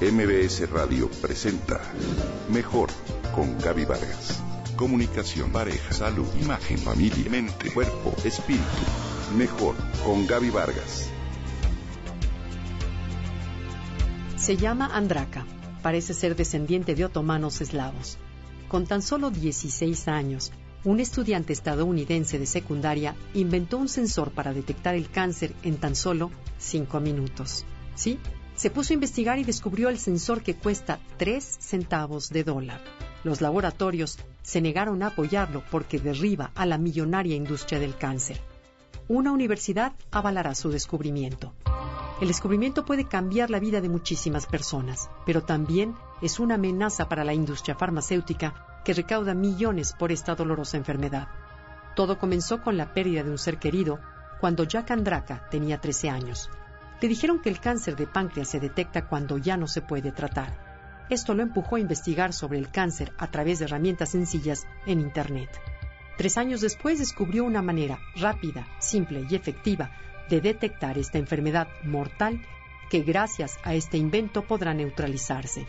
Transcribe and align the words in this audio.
MBS 0.00 0.70
Radio 0.70 1.10
presenta 1.20 1.78
Mejor 2.50 2.88
con 3.34 3.58
Gaby 3.58 3.84
Vargas. 3.84 4.42
Comunicación, 4.74 5.52
pareja, 5.52 5.92
salud, 5.92 6.26
imagen, 6.40 6.78
familia, 6.78 7.28
mente, 7.28 7.70
cuerpo, 7.70 8.14
espíritu. 8.24 8.64
Mejor 9.36 9.74
con 10.02 10.26
Gaby 10.26 10.48
Vargas. 10.48 11.10
Se 14.36 14.56
llama 14.56 14.86
Andraka. 14.86 15.44
Parece 15.82 16.14
ser 16.14 16.34
descendiente 16.34 16.94
de 16.94 17.04
otomanos 17.04 17.60
eslavos. 17.60 18.16
Con 18.68 18.86
tan 18.86 19.02
solo 19.02 19.30
16 19.30 20.08
años, 20.08 20.50
un 20.82 21.00
estudiante 21.00 21.52
estadounidense 21.52 22.38
de 22.38 22.46
secundaria 22.46 23.16
inventó 23.34 23.76
un 23.76 23.90
sensor 23.90 24.30
para 24.30 24.54
detectar 24.54 24.94
el 24.94 25.10
cáncer 25.10 25.52
en 25.62 25.76
tan 25.76 25.94
solo 25.94 26.30
5 26.56 27.00
minutos. 27.00 27.66
¿Sí? 27.94 28.18
Se 28.60 28.68
puso 28.68 28.92
a 28.92 28.94
investigar 28.94 29.38
y 29.38 29.44
descubrió 29.44 29.88
el 29.88 29.98
sensor 29.98 30.42
que 30.42 30.54
cuesta 30.54 31.00
3 31.16 31.42
centavos 31.42 32.28
de 32.28 32.44
dólar. 32.44 32.82
Los 33.24 33.40
laboratorios 33.40 34.18
se 34.42 34.60
negaron 34.60 35.02
a 35.02 35.06
apoyarlo 35.06 35.64
porque 35.70 35.98
derriba 35.98 36.50
a 36.54 36.66
la 36.66 36.76
millonaria 36.76 37.34
industria 37.34 37.80
del 37.80 37.96
cáncer. 37.96 38.38
Una 39.08 39.32
universidad 39.32 39.94
avalará 40.10 40.54
su 40.54 40.68
descubrimiento. 40.68 41.54
El 42.20 42.28
descubrimiento 42.28 42.84
puede 42.84 43.08
cambiar 43.08 43.48
la 43.48 43.60
vida 43.60 43.80
de 43.80 43.88
muchísimas 43.88 44.44
personas, 44.44 45.08
pero 45.24 45.42
también 45.42 45.94
es 46.20 46.38
una 46.38 46.56
amenaza 46.56 47.08
para 47.08 47.24
la 47.24 47.32
industria 47.32 47.76
farmacéutica 47.76 48.82
que 48.84 48.92
recauda 48.92 49.32
millones 49.32 49.94
por 49.98 50.12
esta 50.12 50.34
dolorosa 50.34 50.76
enfermedad. 50.76 51.28
Todo 51.96 52.18
comenzó 52.18 52.62
con 52.62 52.76
la 52.76 52.92
pérdida 52.92 53.22
de 53.22 53.30
un 53.30 53.38
ser 53.38 53.58
querido 53.58 54.00
cuando 54.38 54.64
Jack 54.64 54.90
Andraka 54.90 55.48
tenía 55.48 55.80
13 55.80 56.10
años. 56.10 56.50
Le 57.00 57.08
dijeron 57.08 57.40
que 57.40 57.48
el 57.48 57.60
cáncer 57.60 57.96
de 57.96 58.06
páncreas 58.06 58.48
se 58.48 58.60
detecta 58.60 59.06
cuando 59.06 59.38
ya 59.38 59.56
no 59.56 59.66
se 59.66 59.80
puede 59.80 60.12
tratar. 60.12 61.06
Esto 61.08 61.34
lo 61.34 61.42
empujó 61.42 61.76
a 61.76 61.80
investigar 61.80 62.32
sobre 62.32 62.58
el 62.58 62.70
cáncer 62.70 63.12
a 63.18 63.28
través 63.30 63.58
de 63.58 63.64
herramientas 63.64 64.10
sencillas 64.10 64.66
en 64.86 65.00
Internet. 65.00 65.50
Tres 66.16 66.36
años 66.36 66.60
después 66.60 66.98
descubrió 66.98 67.44
una 67.44 67.62
manera 67.62 67.98
rápida, 68.16 68.66
simple 68.78 69.26
y 69.28 69.34
efectiva 69.34 69.90
de 70.28 70.40
detectar 70.40 70.98
esta 70.98 71.18
enfermedad 71.18 71.68
mortal 71.84 72.40
que 72.90 73.00
gracias 73.00 73.58
a 73.64 73.74
este 73.74 73.96
invento 73.96 74.42
podrá 74.42 74.74
neutralizarse. 74.74 75.66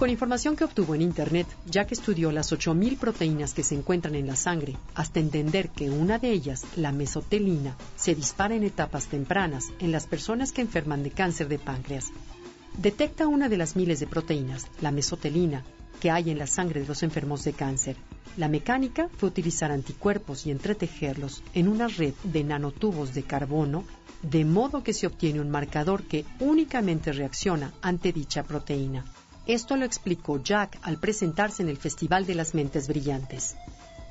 Con 0.00 0.08
información 0.08 0.56
que 0.56 0.64
obtuvo 0.64 0.94
en 0.94 1.02
Internet, 1.02 1.46
que 1.70 1.92
estudió 1.94 2.32
las 2.32 2.54
8.000 2.54 2.96
proteínas 2.96 3.52
que 3.52 3.62
se 3.62 3.74
encuentran 3.74 4.14
en 4.14 4.26
la 4.26 4.34
sangre, 4.34 4.78
hasta 4.94 5.20
entender 5.20 5.68
que 5.68 5.90
una 5.90 6.18
de 6.18 6.30
ellas, 6.30 6.64
la 6.76 6.90
mesotelina, 6.90 7.76
se 7.96 8.14
dispara 8.14 8.54
en 8.54 8.64
etapas 8.64 9.08
tempranas 9.08 9.66
en 9.78 9.92
las 9.92 10.06
personas 10.06 10.52
que 10.52 10.62
enferman 10.62 11.02
de 11.02 11.10
cáncer 11.10 11.48
de 11.48 11.58
páncreas. 11.58 12.12
Detecta 12.78 13.28
una 13.28 13.50
de 13.50 13.58
las 13.58 13.76
miles 13.76 14.00
de 14.00 14.06
proteínas, 14.06 14.68
la 14.80 14.90
mesotelina, 14.90 15.64
que 16.00 16.10
hay 16.10 16.30
en 16.30 16.38
la 16.38 16.46
sangre 16.46 16.80
de 16.80 16.86
los 16.86 17.02
enfermos 17.02 17.44
de 17.44 17.52
cáncer. 17.52 17.96
La 18.38 18.48
mecánica 18.48 19.10
fue 19.18 19.28
utilizar 19.28 19.70
anticuerpos 19.70 20.46
y 20.46 20.50
entretejerlos 20.50 21.42
en 21.52 21.68
una 21.68 21.88
red 21.88 22.14
de 22.24 22.42
nanotubos 22.42 23.12
de 23.12 23.24
carbono, 23.24 23.84
de 24.22 24.46
modo 24.46 24.82
que 24.82 24.94
se 24.94 25.06
obtiene 25.06 25.42
un 25.42 25.50
marcador 25.50 26.04
que 26.04 26.24
únicamente 26.38 27.12
reacciona 27.12 27.74
ante 27.82 28.14
dicha 28.14 28.44
proteína. 28.44 29.04
Esto 29.50 29.76
lo 29.76 29.84
explicó 29.84 30.40
Jack 30.40 30.78
al 30.82 31.00
presentarse 31.00 31.60
en 31.60 31.68
el 31.68 31.76
Festival 31.76 32.24
de 32.24 32.36
las 32.36 32.54
Mentes 32.54 32.86
Brillantes. 32.86 33.56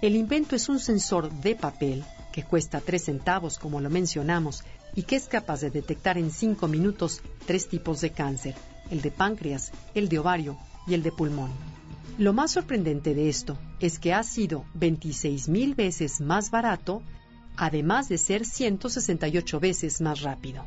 El 0.01 0.17
invento 0.17 0.53
es 0.53 0.67
un 0.67 0.79
sensor 0.79 1.31
de 1.31 1.55
papel 1.55 2.03
que 2.33 2.43
cuesta 2.43 2.81
3 2.81 3.01
centavos, 3.01 3.57
como 3.57 3.79
lo 3.79 3.89
mencionamos, 3.89 4.65
y 4.95 5.03
que 5.03 5.15
es 5.15 5.29
capaz 5.29 5.61
de 5.61 5.69
detectar 5.69 6.17
en 6.17 6.29
5 6.29 6.67
minutos 6.67 7.21
tres 7.45 7.69
tipos 7.69 8.01
de 8.01 8.11
cáncer, 8.11 8.55
el 8.91 8.99
de 8.99 9.11
páncreas, 9.11 9.71
el 9.95 10.09
de 10.09 10.19
ovario 10.19 10.57
y 10.85 10.93
el 10.93 11.03
de 11.03 11.13
pulmón. 11.13 11.51
Lo 12.17 12.33
más 12.33 12.51
sorprendente 12.51 13.15
de 13.15 13.29
esto 13.29 13.57
es 13.79 13.97
que 13.97 14.13
ha 14.13 14.23
sido 14.23 14.65
26 14.73 15.47
mil 15.47 15.73
veces 15.73 16.19
más 16.19 16.51
barato, 16.51 17.01
además 17.55 18.09
de 18.09 18.17
ser 18.17 18.43
168 18.43 19.57
veces 19.61 20.01
más 20.01 20.19
rápido. 20.19 20.65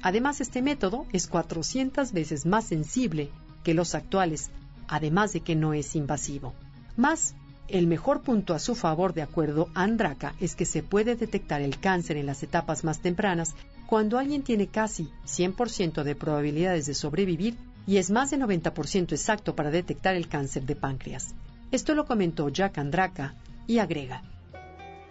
Además, 0.00 0.40
este 0.40 0.62
método 0.62 1.04
es 1.12 1.26
400 1.26 2.12
veces 2.12 2.46
más 2.46 2.64
sensible 2.64 3.30
que 3.68 3.74
los 3.74 3.94
actuales, 3.94 4.48
además 4.86 5.34
de 5.34 5.40
que 5.40 5.54
no 5.54 5.74
es 5.74 5.94
invasivo. 5.94 6.54
Más, 6.96 7.34
el 7.68 7.86
mejor 7.86 8.22
punto 8.22 8.54
a 8.54 8.58
su 8.58 8.74
favor, 8.74 9.12
de 9.12 9.20
acuerdo 9.20 9.68
a 9.74 9.82
Andraka, 9.82 10.34
es 10.40 10.54
que 10.54 10.64
se 10.64 10.82
puede 10.82 11.16
detectar 11.16 11.60
el 11.60 11.78
cáncer 11.78 12.16
en 12.16 12.24
las 12.24 12.42
etapas 12.42 12.82
más 12.82 13.00
tempranas 13.00 13.54
cuando 13.86 14.16
alguien 14.16 14.42
tiene 14.42 14.68
casi 14.68 15.10
100% 15.26 16.02
de 16.02 16.14
probabilidades 16.14 16.86
de 16.86 16.94
sobrevivir 16.94 17.58
y 17.86 17.98
es 17.98 18.10
más 18.10 18.30
de 18.30 18.38
90% 18.38 19.12
exacto 19.12 19.54
para 19.54 19.70
detectar 19.70 20.16
el 20.16 20.28
cáncer 20.28 20.64
de 20.64 20.74
páncreas. 20.74 21.34
Esto 21.70 21.94
lo 21.94 22.06
comentó 22.06 22.48
Jack 22.48 22.78
Andraka 22.78 23.34
y 23.66 23.80
agrega. 23.80 24.22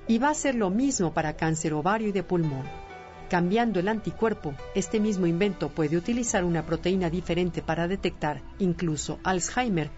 Y 0.08 0.18
va 0.18 0.30
a 0.30 0.34
ser 0.34 0.56
lo 0.56 0.72
mismo 0.72 1.14
para 1.14 1.38
cáncer 1.38 1.76
ovario 1.76 2.08
y 2.08 2.12
de 2.12 2.24
pulmón. 2.24 2.87
Cambiando 3.30 3.82
el 3.82 3.90
anticuerpo, 3.90 4.54
este 4.74 5.02
mismo 5.02 5.28
invento 5.28 5.68
puede 5.68 5.98
utilizar 5.98 6.46
una 6.46 6.66
proteína 6.66 7.10
diferente 7.10 7.62
para 7.62 7.88
detectar 7.88 8.42
incluso 8.58 9.20
Alzheimer, 9.24 9.90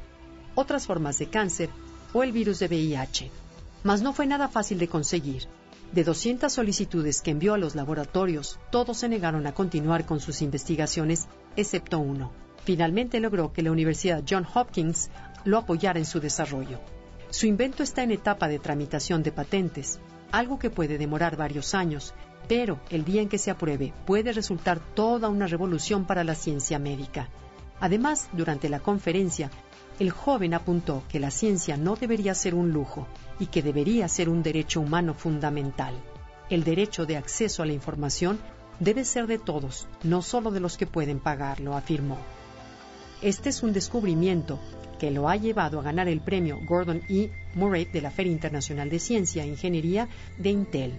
otras 0.56 0.88
formas 0.88 1.20
de 1.20 1.28
cáncer 1.28 1.70
o 2.12 2.24
el 2.24 2.32
virus 2.32 2.58
de 2.58 2.68
VIH. 2.68 3.30
Mas 3.84 4.02
no 4.02 4.14
fue 4.14 4.26
nada 4.26 4.48
fácil 4.48 4.80
de 4.80 4.88
conseguir. 4.88 5.44
De 5.92 6.04
200 6.04 6.52
solicitudes 6.52 7.22
que 7.22 7.32
envió 7.32 7.54
a 7.54 7.60
los 7.60 7.76
laboratorios, 7.76 8.60
todos 8.72 8.98
se 8.98 9.10
negaron 9.10 9.46
a 9.46 9.54
continuar 9.54 10.06
con 10.06 10.20
sus 10.20 10.42
investigaciones, 10.42 11.28
excepto 11.56 12.00
uno. 12.00 12.32
Finalmente 12.66 13.20
logró 13.20 13.54
que 13.54 13.62
la 13.62 13.72
Universidad 13.72 14.24
John 14.28 14.46
Hopkins 14.54 15.12
lo 15.46 15.60
apoyara 15.60 16.00
en 16.00 16.06
su 16.06 16.20
desarrollo. 16.20 16.80
Su 17.30 17.46
invento 17.46 17.84
está 17.84 18.02
en 18.02 18.12
etapa 18.12 18.48
de 18.48 18.58
tramitación 18.58 19.22
de 19.22 19.32
patentes, 19.32 20.00
algo 20.32 20.60
que 20.60 20.70
puede 20.70 20.98
demorar 20.98 21.38
varios 21.38 21.74
años, 21.74 22.14
pero 22.50 22.80
el 22.90 23.06
día 23.06 23.22
en 23.22 23.30
que 23.30 23.38
se 23.38 23.52
apruebe 23.52 23.94
puede 24.08 24.34
resultar 24.34 24.80
toda 24.80 25.30
una 25.30 25.46
revolución 25.46 26.06
para 26.06 26.24
la 26.24 26.34
ciencia 26.34 26.80
médica. 26.80 27.30
Además, 27.80 28.28
durante 28.34 28.70
la 28.70 28.80
conferencia, 28.80 29.52
el 30.00 30.10
joven 30.10 30.56
apuntó 30.56 31.04
que 31.10 31.20
la 31.20 31.30
ciencia 31.30 31.78
no 31.78 31.96
debería 31.96 32.34
ser 32.34 32.56
un 32.56 32.72
lujo 32.72 33.08
y 33.40 33.46
que 33.46 33.62
debería 33.62 34.08
ser 34.08 34.30
un 34.30 34.42
derecho 34.42 34.82
humano 34.82 35.14
fundamental. 35.14 35.94
El 36.50 36.64
derecho 36.64 37.06
de 37.06 37.18
acceso 37.18 37.62
a 37.62 37.68
la 37.68 37.74
información 37.74 38.40
debe 38.80 39.06
ser 39.06 39.28
de 39.28 39.38
todos, 39.38 39.88
no 40.04 40.24
solo 40.24 40.50
de 40.50 40.60
los 40.60 40.76
que 40.76 40.88
pueden 40.88 41.20
pagarlo, 41.20 41.78
afirmó. 41.78 42.18
Este 43.22 43.50
es 43.50 43.62
un 43.62 43.74
descubrimiento 43.74 44.60
que 44.98 45.12
lo 45.12 45.30
ha 45.30 45.36
llevado 45.36 45.80
a 45.80 45.84
ganar 45.84 46.08
el 46.08 46.20
premio 46.20 46.60
Gordon 46.66 47.04
E. 47.10 47.30
Murray 47.54 47.86
de 47.86 48.02
la 48.02 48.10
Feria 48.10 48.31
Internacional 48.31 48.90
de 48.90 48.98
Ciencia 48.98 49.44
e 49.44 49.50
Ingeniería 49.50 50.10
de 50.40 50.50
Intel. 50.50 50.94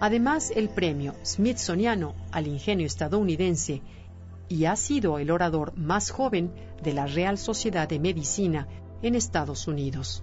Además, 0.00 0.52
el 0.54 0.68
premio 0.68 1.14
Smithsoniano 1.24 2.14
al 2.32 2.46
ingenio 2.46 2.86
estadounidense 2.86 3.82
y 4.48 4.66
ha 4.66 4.76
sido 4.76 5.18
el 5.18 5.30
orador 5.30 5.76
más 5.76 6.10
joven 6.10 6.52
de 6.82 6.92
la 6.92 7.06
Real 7.06 7.38
Sociedad 7.38 7.88
de 7.88 7.98
Medicina 7.98 8.68
en 9.02 9.14
Estados 9.14 9.66
Unidos. 9.68 10.22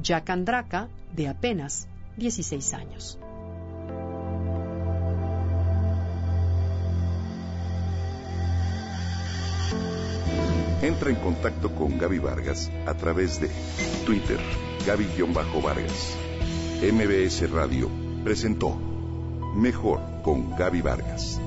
Jack 0.00 0.30
Andraka, 0.30 0.88
de 1.14 1.28
apenas 1.28 1.88
16 2.16 2.74
años. 2.74 3.18
Entra 10.82 11.10
en 11.10 11.16
contacto 11.16 11.74
con 11.74 11.98
Gaby 11.98 12.18
Vargas 12.18 12.70
a 12.86 12.94
través 12.94 13.40
de 13.40 13.50
Twitter, 14.04 14.38
Gaby-Vargas. 14.86 16.16
MBS 16.80 17.50
Radio 17.50 17.90
presentó 18.22 18.95
Mejor 19.56 20.00
con 20.22 20.54
Gaby 20.54 20.82
Vargas. 20.82 21.40